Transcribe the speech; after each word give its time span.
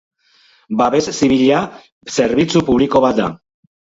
Babes 0.79 1.09
Zibila 1.17 1.59
zerbitzu 2.15 2.65
publiko 2.71 3.05
bat 3.07 3.21
da. 3.23 3.31